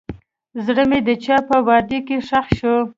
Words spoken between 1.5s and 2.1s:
وعدو